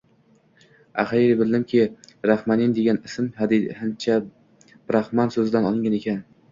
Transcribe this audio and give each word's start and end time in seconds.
Axiyri 1.03 1.35
bildimki, 1.41 1.83
Raxmanin 2.31 2.73
degan 2.79 3.01
ism 3.11 3.31
hindcha 3.45 4.21
braxman 4.27 5.37
so‘zidan 5.39 5.73
olingan 5.73 6.03
ekan. 6.05 6.23